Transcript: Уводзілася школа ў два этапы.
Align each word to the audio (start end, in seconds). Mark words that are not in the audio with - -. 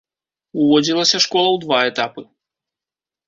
Уводзілася 0.63 1.17
школа 1.25 1.49
ў 1.55 1.61
два 1.65 1.79
этапы. 1.91 2.21